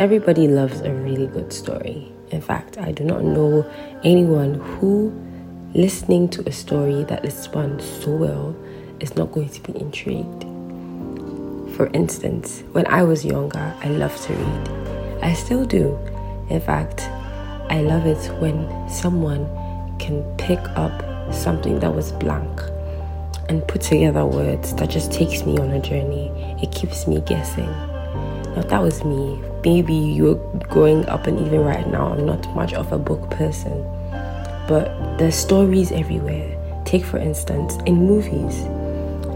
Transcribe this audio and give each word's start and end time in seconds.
Everybody 0.00 0.48
loves 0.48 0.80
a 0.80 0.94
really 0.94 1.26
good 1.26 1.52
story. 1.52 2.10
In 2.30 2.40
fact, 2.40 2.78
I 2.78 2.90
do 2.90 3.04
not 3.04 3.22
know 3.22 3.70
anyone 4.02 4.54
who, 4.54 5.12
listening 5.74 6.30
to 6.30 6.48
a 6.48 6.52
story 6.52 7.04
that 7.04 7.22
is 7.22 7.34
spun 7.34 7.78
so 7.80 8.12
well, 8.12 8.56
is 9.00 9.14
not 9.14 9.30
going 9.30 9.50
to 9.50 9.60
be 9.60 9.78
intrigued. 9.78 10.44
For 11.76 11.90
instance, 11.92 12.62
when 12.72 12.86
I 12.86 13.02
was 13.02 13.26
younger, 13.26 13.74
I 13.84 13.88
loved 13.88 14.22
to 14.22 14.32
read. 14.32 14.68
I 15.22 15.34
still 15.34 15.66
do. 15.66 15.98
In 16.48 16.62
fact, 16.62 17.02
I 17.68 17.82
love 17.82 18.06
it 18.06 18.24
when 18.40 18.88
someone 18.88 19.44
can 19.98 20.22
pick 20.38 20.60
up 20.76 20.94
something 21.30 21.78
that 21.80 21.94
was 21.94 22.12
blank 22.12 22.62
and 23.50 23.68
put 23.68 23.82
together 23.82 24.24
words 24.24 24.74
that 24.76 24.88
just 24.88 25.12
takes 25.12 25.44
me 25.44 25.58
on 25.58 25.72
a 25.72 25.80
journey. 25.82 26.30
It 26.62 26.72
keeps 26.72 27.06
me 27.06 27.20
guessing. 27.20 27.68
Now, 28.56 28.62
that 28.62 28.82
was 28.82 29.04
me. 29.04 29.40
Maybe 29.64 29.94
you're 29.94 30.36
growing 30.68 31.06
up, 31.06 31.26
and 31.26 31.38
even 31.38 31.60
right 31.60 31.86
now, 31.88 32.12
I'm 32.12 32.26
not 32.26 32.48
much 32.54 32.72
of 32.74 32.92
a 32.92 32.98
book 32.98 33.30
person. 33.30 33.82
But 34.68 35.18
there's 35.18 35.34
stories 35.34 35.92
everywhere. 35.92 36.56
Take, 36.84 37.04
for 37.04 37.18
instance, 37.18 37.76
in 37.86 38.06
movies. 38.06 38.62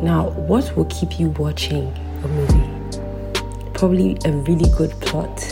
Now, 0.03 0.31
what 0.31 0.77
will 0.77 0.87
keep 0.87 1.19
you 1.19 1.31
watching 1.31 1.93
a 2.25 2.29
movie? 2.29 3.71
Probably 3.75 4.19
a 4.25 4.33
really 4.33 4.71
good 4.77 4.91
plot. 5.01 5.43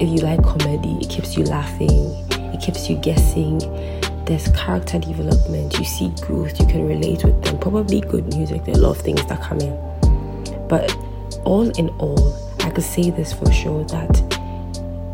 If 0.00 0.08
you 0.08 0.18
like 0.18 0.42
comedy, 0.42 0.98
it 1.00 1.08
keeps 1.08 1.36
you 1.36 1.44
laughing, 1.44 2.14
it 2.52 2.60
keeps 2.60 2.88
you 2.88 2.96
guessing. 2.96 3.58
There's 4.24 4.48
character 4.48 4.98
development, 4.98 5.78
you 5.78 5.84
see 5.84 6.10
growth, 6.20 6.58
you 6.60 6.66
can 6.66 6.86
relate 6.86 7.24
with 7.24 7.42
them. 7.44 7.58
Probably 7.58 8.00
good 8.00 8.26
music, 8.34 8.64
there 8.64 8.74
are 8.74 8.78
a 8.78 8.80
lot 8.80 8.96
of 8.96 9.02
things 9.02 9.24
that 9.26 9.40
come 9.40 9.60
in. 9.60 10.68
But 10.68 10.94
all 11.44 11.70
in 11.78 11.88
all, 11.98 12.45
I 12.66 12.70
could 12.70 12.82
say 12.82 13.10
this 13.10 13.32
for 13.32 13.50
sure 13.52 13.84
that 13.84 14.12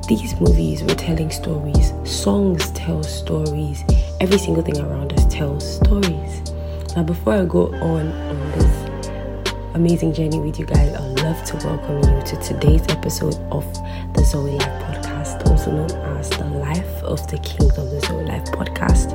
these 0.08 0.41
movies 0.41 0.83
were 0.83 0.95
telling 0.95 1.31
stories, 1.31 1.92
songs 2.05 2.70
tell 2.70 3.03
stories, 3.03 3.84
every 4.22 4.39
single 4.39 4.62
thing 4.62 4.81
around 4.81 5.12
us 5.12 5.27
tells 5.27 5.77
stories. 5.77 6.50
Now, 6.97 7.03
before 7.03 7.34
I 7.34 7.44
go 7.44 7.67
on 7.75 8.11
on 8.11 8.53
this 8.53 9.50
amazing 9.75 10.14
journey 10.14 10.41
with 10.41 10.59
you 10.59 10.64
guys, 10.64 10.94
I'd 10.94 11.20
love 11.20 11.44
to 11.44 11.56
welcome 11.67 11.98
you 11.98 12.22
to 12.25 12.36
today's 12.41 12.89
episode 12.89 13.36
of 13.53 13.70
the 14.14 14.25
Zoe 14.25 14.53
Life 14.53 14.83
Podcast, 14.84 15.47
also 15.50 15.72
known 15.72 15.91
as 16.16 16.31
the 16.31 16.44
Life 16.44 17.03
of 17.03 17.31
the 17.31 17.37
Kingdom, 17.41 17.91
the 17.91 18.00
Zoe 18.00 18.25
Life 18.25 18.47
Podcast. 18.47 19.12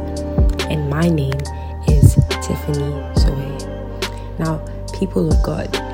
And 0.69 0.87
my 0.91 1.09
name 1.09 1.41
is 1.87 2.13
Tiffany 2.43 3.15
Zoe. 3.17 3.67
Now, 4.37 4.63
people 4.93 5.27
of 5.27 5.41
God, 5.41 5.86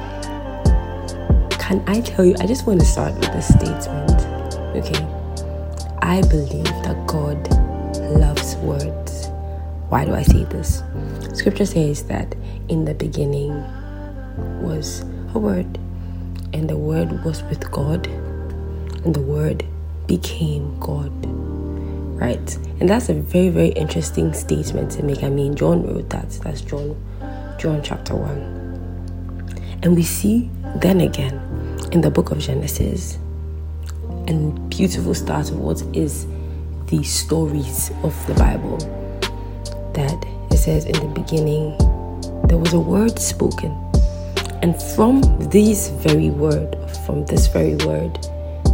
can 1.64 1.82
I 1.88 2.02
tell 2.02 2.26
you? 2.26 2.36
I 2.42 2.46
just 2.46 2.68
want 2.68 2.82
to 2.82 2.86
start 2.86 3.16
with 3.16 3.30
a 3.30 3.42
statement. 3.42 4.12
Okay. 4.76 5.02
I 6.02 6.20
believe 6.24 6.66
that 6.84 7.08
God 7.08 7.40
loves 8.20 8.58
words. 8.58 9.30
Why 9.88 10.04
do 10.04 10.14
I 10.14 10.24
say 10.24 10.44
this? 10.44 10.84
Scripture 11.34 11.66
says 11.66 12.04
that 12.08 12.36
in 12.68 12.84
the 12.84 12.94
beginning 12.94 13.54
was 14.62 15.06
a 15.34 15.40
word, 15.40 15.80
and 16.52 16.70
the 16.70 16.76
word 16.76 17.24
was 17.24 17.44
with 17.44 17.72
God, 17.72 18.08
and 19.06 19.16
the 19.16 19.22
word 19.22 19.66
became 20.06 20.78
God. 20.82 21.14
Right? 22.20 22.58
And 22.82 22.90
that's 22.90 23.08
a 23.08 23.14
very, 23.14 23.48
very 23.48 23.70
interesting 23.70 24.34
statement 24.34 24.92
to 24.92 25.04
make. 25.04 25.24
I 25.24 25.30
mean, 25.30 25.56
John 25.56 25.88
wrote 25.88 26.10
that. 26.10 26.30
That's 26.44 26.60
John, 26.60 26.98
John 27.58 27.82
chapter 27.82 28.16
1. 28.16 29.80
And 29.84 29.96
we 29.96 30.04
see 30.04 30.50
then 30.76 31.02
again 31.02 31.36
in 31.92 32.02
the 32.02 32.10
book 32.10 32.32
of 32.32 32.40
Genesis, 32.40 33.18
and 34.28 34.70
beautiful 34.70 35.14
start 35.14 35.50
of 35.50 35.60
what 35.60 35.82
is 35.96 36.26
the 36.88 37.04
stories 37.04 37.92
of 38.04 38.16
the 38.28 38.34
Bible, 38.36 38.78
that 39.94 40.26
it 40.52 40.58
says 40.58 40.86
in 40.86 40.94
the 40.94 41.12
beginning 41.14 41.78
there 42.48 42.58
was 42.58 42.74
a 42.74 42.80
word 42.80 43.18
spoken 43.20 43.72
and 44.62 44.82
from 44.96 45.22
this 45.50 45.90
very 45.90 46.30
word 46.30 46.78
from 47.06 47.26
this 47.26 47.48
very 47.48 47.76
word 47.86 48.18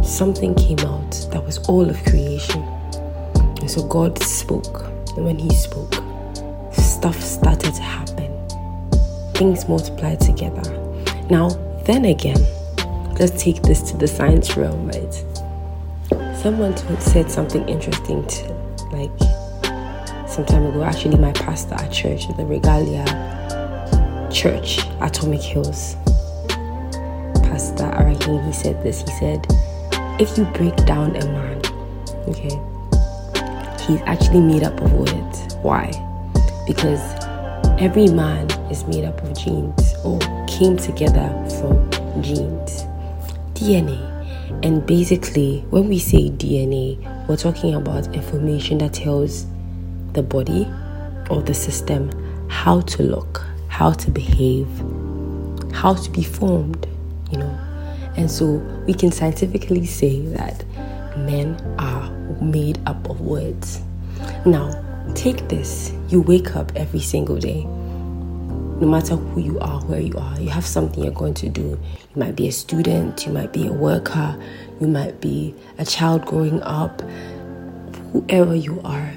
something 0.04 0.54
came 0.54 0.78
out 0.80 1.10
that 1.30 1.42
was 1.44 1.58
all 1.68 1.88
of 1.88 2.02
creation. 2.04 2.62
And 3.60 3.70
so 3.70 3.82
god 3.86 4.20
spoke. 4.22 4.84
And 5.16 5.24
when 5.24 5.38
he 5.38 5.52
spoke 5.54 5.94
stuff 6.72 7.20
started 7.20 7.74
to 7.74 7.82
happen. 7.82 8.30
Things 9.34 9.68
multiplied 9.68 10.20
together. 10.20 10.62
Now 11.30 11.48
then 11.90 12.04
again 12.04 12.40
let's 13.18 13.42
take 13.42 13.60
this 13.62 13.82
to 13.90 13.96
the 13.96 14.06
science 14.06 14.56
realm 14.56 14.86
right 14.88 15.24
someone 16.40 16.76
said 17.00 17.30
something 17.30 17.68
interesting 17.68 18.26
to 18.26 18.44
like 18.92 19.10
some 20.30 20.44
time 20.44 20.64
ago. 20.64 20.82
Actually, 20.84 21.18
my 21.18 21.32
pastor 21.32 21.74
at 21.74 21.92
church, 21.92 22.28
the 22.36 22.46
Regalia 22.46 23.04
Church, 24.32 24.78
Atomic 25.00 25.40
Hills, 25.40 25.96
Pastor 27.42 27.84
Arakin, 27.84 28.46
he 28.46 28.52
said 28.52 28.80
this. 28.82 29.00
He 29.00 29.10
said, 29.18 29.44
if 30.20 30.38
you 30.38 30.44
break 30.44 30.76
down 30.86 31.16
a 31.16 31.24
man, 31.26 31.60
okay, 32.28 32.58
he's 33.86 34.00
actually 34.02 34.40
made 34.40 34.62
up 34.62 34.80
of 34.80 34.92
words. 34.92 35.54
Why? 35.62 35.90
Because 36.66 37.00
every 37.80 38.08
man 38.08 38.50
is 38.70 38.84
made 38.84 39.04
up 39.04 39.22
of 39.22 39.36
genes 39.38 39.94
or 40.04 40.18
came 40.46 40.76
together 40.76 41.28
from 41.58 41.90
genes, 42.22 42.84
DNA. 43.54 44.06
And 44.62 44.84
basically, 44.84 45.64
when 45.70 45.88
we 45.88 45.98
say 45.98 46.28
DNA, 46.28 46.98
we're 47.26 47.38
talking 47.38 47.74
about 47.74 48.14
information 48.14 48.78
that 48.78 48.92
tells 48.92 49.46
the 50.12 50.22
body 50.22 50.70
or 51.30 51.40
the 51.40 51.54
system 51.54 52.10
how 52.50 52.82
to 52.82 53.02
look, 53.02 53.46
how 53.68 53.92
to 53.92 54.10
behave, 54.10 54.68
how 55.72 55.94
to 55.94 56.10
be 56.10 56.22
formed, 56.22 56.86
you 57.30 57.38
know. 57.38 57.58
And 58.14 58.30
so 58.30 58.56
we 58.86 58.92
can 58.92 59.10
scientifically 59.10 59.86
say 59.86 60.20
that 60.26 60.66
men 61.16 61.56
are 61.78 62.10
made 62.42 62.78
up 62.86 63.08
of 63.08 63.22
words. 63.22 63.80
Now, 64.44 64.70
take 65.14 65.48
this 65.48 65.92
you 66.08 66.20
wake 66.20 66.56
up 66.56 66.72
every 66.74 67.00
single 67.00 67.36
day. 67.36 67.64
No 67.64 68.86
matter 68.86 69.14
who 69.14 69.40
you 69.40 69.58
are, 69.60 69.80
where 69.82 70.00
you 70.00 70.16
are, 70.16 70.40
you 70.40 70.48
have 70.48 70.64
something 70.66 71.04
you're 71.04 71.12
going 71.12 71.34
to 71.34 71.48
do. 71.48 71.78
You 72.14 72.16
might 72.16 72.34
be 72.34 72.48
a 72.48 72.52
student, 72.52 73.26
you 73.26 73.32
might 73.32 73.52
be 73.52 73.66
a 73.66 73.72
worker, 73.72 74.36
you 74.80 74.86
might 74.86 75.20
be 75.20 75.54
a 75.78 75.84
child 75.84 76.24
growing 76.24 76.62
up, 76.62 77.02
whoever 78.12 78.54
you 78.54 78.80
are, 78.82 79.12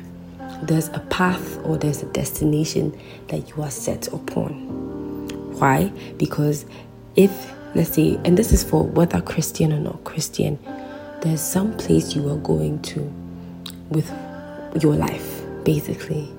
there's 0.63 0.89
a 0.89 0.99
path 1.09 1.57
or 1.65 1.77
there's 1.77 2.03
a 2.03 2.05
destination 2.07 2.97
that 3.27 3.49
you 3.49 3.63
are 3.63 3.71
set 3.71 4.07
upon. 4.07 4.53
Why? 5.57 5.91
Because 6.17 6.65
if, 7.15 7.31
let's 7.75 7.93
say, 7.93 8.19
and 8.23 8.37
this 8.37 8.51
is 8.51 8.63
for 8.63 8.83
whether 8.83 9.21
Christian 9.21 9.73
or 9.73 9.79
not 9.79 10.03
Christian, 10.03 10.59
there's 11.21 11.41
some 11.41 11.75
place 11.77 12.15
you 12.15 12.29
are 12.29 12.37
going 12.37 12.81
to 12.83 13.01
with 13.89 14.09
your 14.81 14.95
life, 14.95 15.32
basically. 15.63 16.31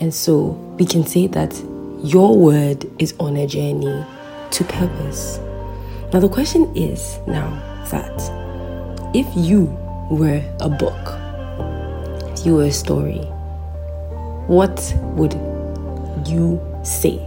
And 0.00 0.12
so 0.12 0.48
we 0.78 0.86
can 0.86 1.06
say 1.06 1.26
that 1.28 1.54
your 2.02 2.36
word 2.36 2.90
is 2.98 3.14
on 3.18 3.36
a 3.36 3.46
journey 3.46 4.04
to 4.50 4.64
purpose. 4.64 5.38
Now, 6.12 6.20
the 6.20 6.28
question 6.28 6.74
is 6.76 7.18
now 7.26 7.50
that 7.90 8.30
if 9.14 9.26
you 9.34 9.64
were 10.10 10.42
a 10.60 10.68
book, 10.68 11.18
if 12.36 12.44
you 12.44 12.56
were 12.56 12.64
a 12.64 12.72
story, 12.72 13.20
what 14.46 14.94
would 15.16 15.32
you 16.28 16.60
say? 16.82 17.18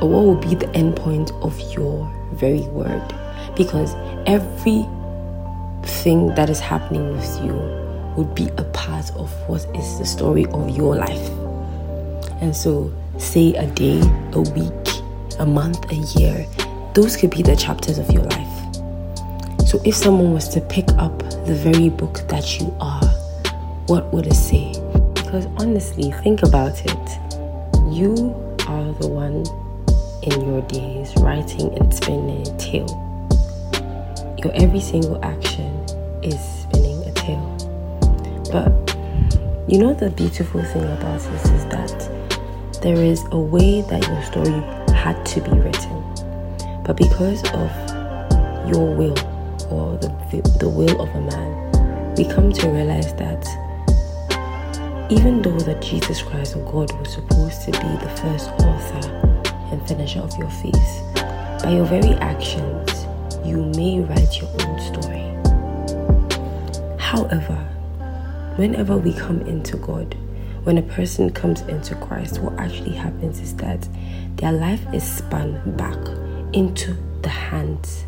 Or 0.00 0.08
what 0.08 0.24
would 0.24 0.40
be 0.40 0.54
the 0.54 0.70
end 0.74 0.96
point 0.96 1.32
of 1.42 1.58
your 1.72 2.08
very 2.34 2.62
word? 2.68 3.02
Because 3.56 3.94
everything 4.26 4.86
that 6.36 6.48
is 6.48 6.60
happening 6.60 7.10
with 7.10 7.44
you 7.44 7.52
would 8.16 8.34
be 8.34 8.48
a 8.58 8.64
part 8.72 9.10
of 9.16 9.30
what 9.48 9.64
is 9.74 9.98
the 9.98 10.06
story 10.06 10.46
of 10.46 10.76
your 10.76 10.96
life. 10.96 11.28
And 12.40 12.54
so, 12.54 12.92
say 13.18 13.54
a 13.54 13.66
day, 13.66 14.00
a 14.32 14.40
week, 14.40 15.02
a 15.38 15.46
month, 15.46 15.90
a 15.90 15.96
year, 16.18 16.46
those 16.94 17.16
could 17.16 17.30
be 17.30 17.42
the 17.42 17.54
chapters 17.56 17.98
of 17.98 18.10
your 18.10 18.24
life. 18.24 19.66
So, 19.66 19.80
if 19.84 19.94
someone 19.94 20.32
was 20.32 20.48
to 20.50 20.60
pick 20.60 20.88
up 20.98 21.18
the 21.46 21.54
very 21.54 21.88
book 21.88 22.26
that 22.28 22.58
you 22.58 22.74
are, 22.80 23.04
what 23.86 24.12
would 24.12 24.26
it 24.26 24.34
say? 24.34 24.72
Because 25.14 25.46
honestly, 25.58 26.12
think 26.22 26.42
about 26.42 26.80
it. 26.84 27.08
You 27.90 28.34
are 28.66 28.92
the 28.94 29.08
one 29.08 29.44
in 30.22 30.46
your 30.46 30.62
days 30.62 31.12
writing 31.18 31.76
and 31.78 31.92
spinning 31.92 32.46
a 32.46 32.56
tale. 32.58 33.06
Your 34.42 34.52
every 34.54 34.80
single 34.80 35.22
action 35.24 35.72
is. 36.22 36.59
But 38.50 38.96
you 39.68 39.78
know 39.78 39.94
the 39.94 40.10
beautiful 40.10 40.62
thing 40.64 40.82
about 40.82 41.20
this 41.20 41.44
is 41.44 41.64
that 41.66 42.80
there 42.82 42.96
is 42.96 43.22
a 43.30 43.38
way 43.38 43.82
that 43.82 44.06
your 44.08 44.22
story 44.24 44.60
had 44.92 45.24
to 45.26 45.40
be 45.40 45.50
written. 45.50 46.02
But 46.84 46.96
because 46.96 47.44
of 47.54 47.70
your 48.68 48.94
will 48.94 49.18
or 49.70 49.96
the, 49.98 50.56
the 50.58 50.68
will 50.68 51.00
of 51.00 51.08
a 51.14 51.20
man, 51.20 52.14
we 52.16 52.24
come 52.24 52.52
to 52.52 52.68
realize 52.68 53.14
that 53.14 53.46
even 55.10 55.42
though 55.42 55.58
that 55.60 55.80
Jesus 55.82 56.22
Christ 56.22 56.56
or 56.56 56.64
God 56.64 56.92
was 56.98 57.12
supposed 57.12 57.62
to 57.62 57.70
be 57.72 57.78
the 57.78 58.12
first 58.22 58.50
author 58.50 59.10
and 59.70 59.86
finisher 59.86 60.20
of 60.20 60.36
your 60.36 60.50
faith, 60.50 61.02
by 61.62 61.72
your 61.74 61.84
very 61.84 62.14
actions, 62.14 63.06
you 63.44 63.66
may 63.76 64.00
write 64.00 64.40
your 64.40 64.50
own 64.62 64.80
story. 64.80 65.26
However, 66.98 67.58
whenever 68.60 68.98
we 68.98 69.14
come 69.14 69.40
into 69.46 69.78
God, 69.78 70.14
when 70.64 70.76
a 70.76 70.82
person 70.82 71.30
comes 71.30 71.62
into 71.62 71.94
Christ, 71.94 72.40
what 72.40 72.58
actually 72.58 72.92
happens 72.92 73.40
is 73.40 73.56
that 73.56 73.88
their 74.36 74.52
life 74.52 74.82
is 74.92 75.02
spun 75.02 75.58
back 75.78 75.96
into 76.52 76.94
the 77.22 77.30
hands 77.30 78.04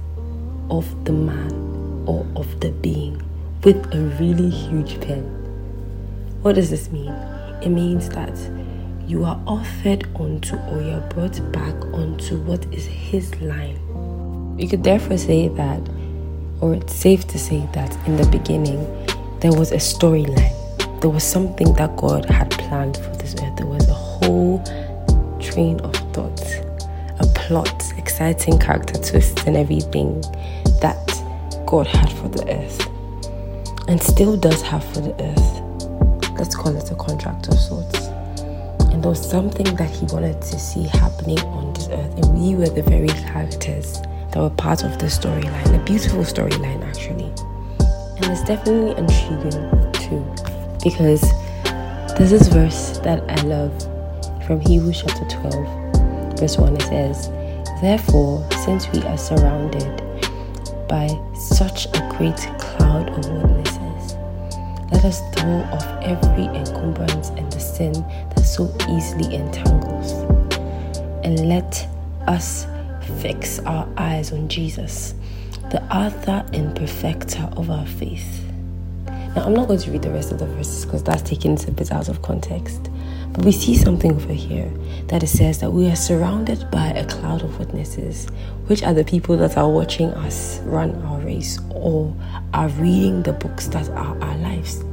of 0.68 1.06
the 1.06 1.12
man 1.12 2.04
or 2.06 2.26
of 2.36 2.60
the 2.60 2.70
being 2.70 3.16
with 3.64 3.78
a 3.94 3.98
really 4.20 4.50
huge 4.50 5.00
pen. 5.00 5.22
What 6.42 6.56
does 6.56 6.68
this 6.68 6.90
mean? 6.90 7.12
It 7.62 7.70
means 7.70 8.10
that 8.10 8.38
you 9.06 9.24
are 9.24 9.40
offered 9.46 10.06
onto 10.16 10.56
or 10.56 10.82
you 10.82 10.90
are 10.90 11.08
brought 11.08 11.40
back 11.50 11.74
onto 11.94 12.36
what 12.42 12.62
is 12.74 12.84
his 12.84 13.34
line. 13.40 13.78
You 14.58 14.68
could 14.68 14.84
therefore 14.84 15.16
say 15.16 15.48
that, 15.48 15.80
or 16.60 16.74
it's 16.74 16.94
safe 16.94 17.26
to 17.28 17.38
say 17.38 17.66
that 17.72 17.96
in 18.06 18.18
the 18.18 18.26
beginning, 18.26 18.86
there 19.42 19.52
was 19.52 19.72
a 19.72 19.76
storyline. 19.76 20.54
There 21.00 21.10
was 21.10 21.24
something 21.24 21.74
that 21.74 21.96
God 21.96 22.24
had 22.26 22.48
planned 22.52 22.96
for 22.96 23.10
this 23.16 23.34
earth. 23.42 23.56
There 23.56 23.66
was 23.66 23.88
a 23.88 23.92
whole 23.92 24.62
train 25.40 25.80
of 25.80 25.92
thoughts, 26.14 26.54
a 27.18 27.26
plot, 27.34 27.82
exciting 27.98 28.60
character 28.60 28.94
twists, 29.02 29.44
and 29.44 29.56
everything 29.56 30.20
that 30.80 30.96
God 31.66 31.88
had 31.88 32.12
for 32.12 32.28
the 32.28 32.48
earth 32.48 32.88
and 33.88 34.00
still 34.00 34.36
does 34.36 34.62
have 34.62 34.84
for 34.94 35.00
the 35.00 35.12
earth. 35.20 36.38
Let's 36.38 36.54
call 36.54 36.76
it 36.76 36.88
a 36.92 36.94
contract 36.94 37.48
of 37.48 37.58
sorts. 37.58 38.06
And 38.92 39.02
there 39.02 39.10
was 39.10 39.28
something 39.28 39.74
that 39.74 39.90
He 39.90 40.06
wanted 40.06 40.40
to 40.40 40.58
see 40.58 40.84
happening 40.84 41.40
on 41.40 41.74
this 41.74 41.88
earth, 41.88 42.16
and 42.16 42.38
we 42.38 42.54
were 42.54 42.68
the 42.68 42.82
very 42.84 43.08
characters 43.08 44.00
that 44.30 44.36
were 44.36 44.50
part 44.50 44.84
of 44.84 45.00
the 45.00 45.06
storyline, 45.06 45.74
a 45.74 45.84
beautiful 45.84 46.22
storyline 46.22 46.84
actually. 46.84 47.32
And 48.22 48.30
it's 48.30 48.44
definitely 48.44 48.92
intriguing 48.96 49.92
too, 49.92 50.24
because 50.84 51.22
there's 52.16 52.30
this 52.30 52.48
verse 52.48 52.98
that 52.98 53.22
I 53.28 53.42
love 53.42 53.72
from 54.46 54.60
Hebrews 54.60 55.02
chapter 55.04 55.24
12, 55.24 56.38
verse 56.38 56.56
1. 56.56 56.76
It 56.76 56.82
says, 56.82 57.28
Therefore, 57.80 58.46
since 58.64 58.88
we 58.92 59.02
are 59.02 59.18
surrounded 59.18 60.02
by 60.88 61.08
such 61.36 61.86
a 61.86 62.14
great 62.16 62.36
cloud 62.60 63.08
of 63.08 63.28
witnesses, 63.28 64.14
let 64.92 65.04
us 65.04 65.20
throw 65.34 65.62
off 65.72 65.84
every 66.02 66.44
encumbrance 66.44 67.30
and 67.30 67.50
the 67.52 67.58
sin 67.58 67.92
that 67.92 68.44
so 68.44 68.72
easily 68.88 69.34
entangles, 69.34 70.12
and 71.24 71.48
let 71.48 71.88
us 72.28 72.66
fix 73.20 73.58
our 73.60 73.88
eyes 73.96 74.32
on 74.32 74.46
Jesus, 74.48 75.14
the 75.72 75.82
author 75.84 76.44
and 76.52 76.76
perfecter 76.76 77.48
of 77.56 77.70
our 77.70 77.86
faith. 77.86 78.44
Now, 79.06 79.46
I'm 79.46 79.54
not 79.54 79.68
going 79.68 79.80
to 79.80 79.90
read 79.90 80.02
the 80.02 80.10
rest 80.10 80.30
of 80.30 80.38
the 80.38 80.44
verses 80.44 80.84
because 80.84 81.02
that's 81.02 81.22
taken 81.22 81.56
a 81.66 81.70
bit 81.70 81.90
out 81.90 82.10
of 82.10 82.20
context. 82.20 82.90
But 83.32 83.46
we 83.46 83.52
see 83.52 83.74
something 83.74 84.12
over 84.12 84.34
here 84.34 84.70
that 85.06 85.22
it 85.22 85.28
says 85.28 85.60
that 85.60 85.70
we 85.70 85.88
are 85.88 85.96
surrounded 85.96 86.70
by 86.70 86.88
a 86.88 87.06
cloud 87.06 87.40
of 87.40 87.58
witnesses, 87.58 88.26
which 88.66 88.82
are 88.82 88.92
the 88.92 89.02
people 89.02 89.38
that 89.38 89.56
are 89.56 89.70
watching 89.70 90.10
us 90.10 90.60
run 90.64 90.94
our 91.06 91.18
race 91.20 91.58
or 91.70 92.14
are 92.52 92.68
reading 92.68 93.22
the 93.22 93.32
books 93.32 93.68
that 93.68 93.88
are 93.88 94.22
our 94.22 94.36
lives. 94.36 94.84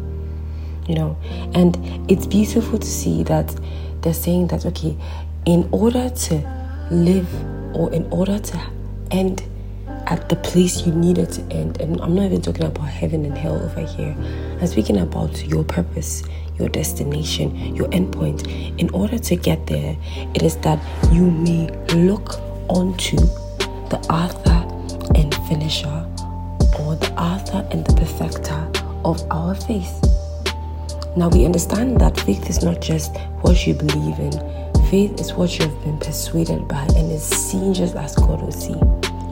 You 0.87 0.95
know, 0.95 1.17
and 1.53 1.77
it's 2.09 2.25
beautiful 2.25 2.79
to 2.79 2.87
see 2.87 3.23
that 3.23 3.53
they're 3.99 4.13
saying 4.13 4.47
that, 4.47 4.65
okay, 4.65 4.95
in 5.45 5.67
order 5.73 6.09
to 6.09 6.87
live 6.89 7.27
or 7.75 7.91
in 7.91 8.07
order 8.13 8.39
to 8.39 8.61
end 9.11 9.43
at 10.09 10.27
the 10.27 10.35
place 10.37 10.85
you 10.85 10.93
needed 10.93 11.31
to 11.31 11.41
end. 11.51 11.79
And 11.79 12.01
I'm 12.01 12.15
not 12.15 12.25
even 12.25 12.41
talking 12.41 12.65
about 12.65 12.89
heaven 12.89 13.25
and 13.25 13.37
hell 13.37 13.61
over 13.61 13.81
here. 13.81 14.15
I'm 14.59 14.67
speaking 14.67 14.97
about 14.97 15.45
your 15.45 15.63
purpose, 15.63 16.23
your 16.57 16.67
destination, 16.67 17.75
your 17.75 17.87
endpoint. 17.89 18.47
In 18.79 18.89
order 18.89 19.19
to 19.19 19.35
get 19.35 19.67
there, 19.67 19.95
it 20.33 20.41
is 20.41 20.57
that 20.57 20.79
you 21.11 21.29
may 21.29 21.69
look 21.93 22.39
onto 22.67 23.17
the 23.17 23.99
author 24.09 24.65
and 25.15 25.33
finisher, 25.47 26.05
or 26.79 26.95
the 26.95 27.13
author 27.17 27.67
and 27.71 27.85
the 27.85 27.93
perfecter 27.93 28.67
of 29.05 29.21
our 29.31 29.55
faith. 29.55 30.03
Now 31.15 31.29
we 31.29 31.45
understand 31.45 31.99
that 32.01 32.19
faith 32.19 32.49
is 32.49 32.63
not 32.63 32.81
just 32.81 33.17
what 33.41 33.65
you 33.65 33.73
believe 33.73 34.19
in, 34.19 34.31
faith 34.89 35.19
is 35.19 35.33
what 35.33 35.57
you 35.57 35.65
have 35.65 35.83
been 35.83 35.97
persuaded 35.97 36.67
by 36.67 36.83
and 36.95 37.11
is 37.11 37.23
seen 37.23 37.73
just 37.73 37.95
as 37.95 38.15
God 38.15 38.41
will 38.41 38.51
see, 38.51 38.73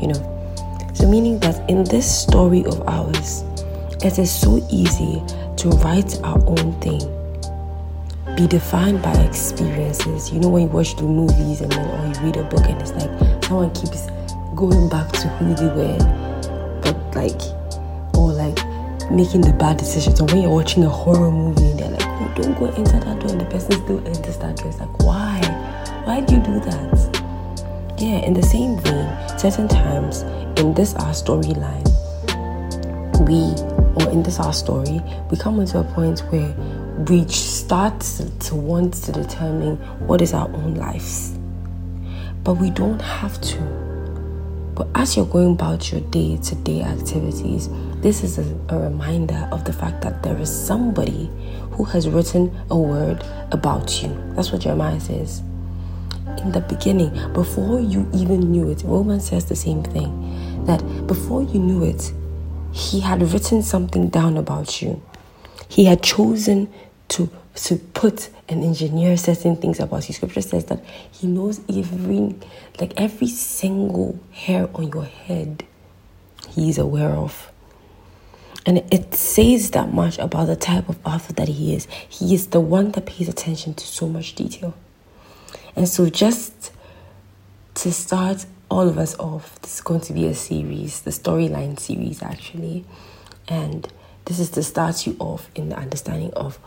you 0.02 0.08
know. 0.08 0.37
Meaning 1.08 1.40
that 1.40 1.70
in 1.70 1.86
this 1.86 2.06
story 2.24 2.66
of 2.66 2.82
ours, 2.86 3.46
it 4.04 4.20
is 4.20 4.30
so 4.30 4.62
easy 4.70 5.24
to 5.56 5.70
write 5.80 6.22
our 6.22 6.38
own 6.46 6.74
thing, 6.82 7.00
be 8.36 8.46
defined 8.46 9.02
by 9.02 9.14
experiences. 9.24 10.30
You 10.34 10.42
know, 10.42 10.50
when 10.50 10.64
you 10.64 10.68
watch 10.68 10.98
the 10.98 11.04
movies 11.04 11.62
and 11.62 11.72
then, 11.72 11.88
or 11.88 12.08
you 12.08 12.26
read 12.26 12.36
a 12.36 12.44
book 12.44 12.66
and 12.66 12.82
it's 12.82 12.92
like 12.92 13.10
someone 13.46 13.74
keeps 13.74 14.08
going 14.54 14.90
back 14.90 15.10
to 15.14 15.30
who 15.40 15.54
they 15.56 15.68
were, 15.68 15.98
but 16.82 16.98
like, 17.16 17.40
or 18.18 18.34
like 18.34 18.60
making 19.10 19.42
the 19.42 19.56
bad 19.58 19.78
decisions. 19.78 20.20
Or 20.20 20.26
when 20.26 20.42
you're 20.42 20.52
watching 20.52 20.84
a 20.84 20.90
horror 20.90 21.32
movie 21.32 21.72
and 21.72 21.80
they're 21.80 21.90
like, 21.90 22.04
oh, 22.04 22.34
don't 22.36 22.60
go 22.60 22.66
enter 22.66 23.00
that 23.00 23.20
door, 23.22 23.32
and 23.32 23.40
the 23.40 23.46
person 23.46 23.72
still 23.72 24.06
enters 24.06 24.38
that 24.40 24.58
door. 24.58 24.68
It's 24.68 24.80
like, 24.80 25.00
why? 25.00 25.40
Why 26.04 26.20
do 26.20 26.36
you 26.36 26.42
do 26.42 26.60
that? 26.60 27.24
Yeah, 27.98 28.20
in 28.28 28.34
the 28.34 28.44
same 28.44 28.78
vein, 28.80 29.40
certain 29.40 29.70
times 29.70 30.26
in 30.58 30.74
this 30.74 30.96
our 30.96 31.14
storyline, 31.14 31.86
we 33.28 33.54
or 34.04 34.12
in 34.12 34.24
this 34.24 34.40
our 34.40 34.54
story, 34.54 35.02
we 35.30 35.38
come 35.38 35.60
into 35.60 35.80
a 35.80 35.84
point 35.84 36.20
where 36.32 36.54
we 37.08 37.28
start 37.28 38.00
to 38.40 38.56
want 38.56 38.94
to 38.94 39.12
determine 39.12 39.78
what 40.08 40.22
is 40.22 40.34
our 40.34 40.48
own 40.50 40.76
lives. 40.76 41.38
But 42.44 42.56
we 42.56 42.70
don't 42.72 43.02
have 43.02 43.40
to. 43.42 43.58
But 44.76 44.88
as 44.96 45.16
you're 45.16 45.26
going 45.26 45.54
about 45.54 45.92
your 45.92 46.02
day 46.02 46.38
to 46.38 46.56
day 46.56 46.82
activities, 46.82 47.70
this 48.02 48.24
is 48.24 48.38
a, 48.38 48.60
a, 48.70 48.80
reminder 48.80 49.50
of 49.52 49.66
the 49.66 49.74
fact 49.74 50.02
that 50.02 50.22
there 50.22 50.38
is 50.38 50.50
somebody 50.50 51.30
who 51.72 51.84
has 51.86 52.08
written 52.08 52.56
a 52.70 52.78
word 52.78 53.24
about 53.52 54.04
you. 54.04 54.16
That's 54.36 54.52
what 54.52 54.62
Jeremiah 54.62 55.00
says. 55.00 55.42
In 56.40 56.52
the 56.52 56.62
beginning, 56.62 57.12
before 57.34 57.80
you 57.80 58.10
even 58.14 58.52
knew 58.52 58.70
it, 58.70 58.84
Romans 58.84 59.28
says 59.30 59.46
the 59.46 59.56
same 59.56 59.84
thing 59.84 60.66
that 60.66 60.82
before 61.08 61.44
you 61.44 61.60
knew 61.60 61.84
it, 61.84 62.14
He 62.72 63.00
had 63.00 63.22
written 63.34 63.62
something 63.64 64.10
down 64.10 64.38
about 64.38 64.82
you. 64.82 65.02
He 65.68 65.86
had 65.86 66.04
chosen 66.04 66.72
to, 67.10 67.30
to 67.56 67.76
put 67.78 68.30
and 68.50 68.64
engineer 68.64 69.18
certain 69.18 69.56
things 69.56 69.80
about 69.80 70.08
you. 70.08 70.14
Scripture 70.14 70.42
says 70.42 70.66
that 70.66 70.84
He 71.12 71.28
knows 71.28 71.60
every, 71.70 72.36
like 72.80 72.94
every 72.98 73.28
single 73.28 74.20
hair 74.32 74.70
on 74.76 74.92
your 74.92 75.06
head, 75.06 75.66
He 76.50 76.70
is 76.70 76.78
aware 76.78 77.12
of. 77.12 77.52
And 78.68 78.84
it 78.92 79.16
says 79.16 79.72
that 79.72 79.94
much 79.94 80.20
about 80.20 80.48
the 80.48 80.58
type 80.58 80.90
of 80.90 80.98
author 81.06 81.32
that 81.34 81.48
he 81.48 81.74
is. 81.74 81.88
He 82.10 82.36
is 82.36 82.48
the 82.48 82.60
one 82.60 82.92
that 82.92 83.06
pays 83.06 83.30
attention 83.30 83.74
to 83.76 83.88
so 83.88 84.10
much 84.10 84.36
detail. 84.36 84.74
And 85.78 85.88
so, 85.88 86.10
just 86.10 86.72
to 87.76 87.94
start 87.94 88.46
all 88.70 88.88
of 88.90 88.98
us 88.98 89.18
off. 89.20 89.62
This 89.62 89.76
is 89.76 89.82
going 89.82 90.02
to 90.02 90.14
be 90.14 90.28
a 90.28 90.36
series, 90.36 91.02
the 91.02 91.12
storyline 91.12 91.80
series 91.80 92.22
actually. 92.22 92.86
And 93.48 93.88
this 94.26 94.40
is 94.40 94.50
to 94.52 94.64
start 94.64 95.06
you 95.06 95.16
off 95.20 95.50
in 95.56 95.70
the 95.70 95.78
understanding 95.78 96.34
of 96.34 96.58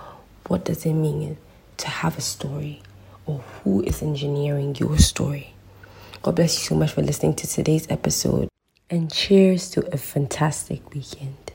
what 0.47 0.65
does 0.65 0.87
it 0.87 0.95
mean 0.95 1.37
to 1.79 1.89
have 1.89 2.17
a 2.17 2.21
story 2.21 2.83
or 3.27 3.39
who 3.39 3.83
is 3.83 4.03
engineering 4.03 4.75
your 4.77 4.99
story. 4.99 5.53
God 6.23 6.37
bless 6.37 6.59
you 6.59 6.65
so 6.65 6.75
much 6.75 6.93
for 6.93 7.03
listening 7.03 7.35
to 7.35 7.47
today's 7.47 7.91
episode 7.91 8.49
and 8.89 9.13
cheers 9.13 9.71
to 9.71 9.87
a 9.93 9.97
fantastic 9.97 10.95
weekend. 10.95 11.50